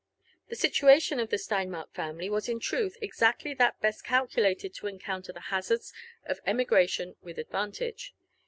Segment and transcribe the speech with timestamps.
[0.47, 5.31] The situation of the Steinmark family was in truth exactly that best calculated to encounter
[5.31, 5.93] the hazards
[6.25, 8.15] of emigration with advantage.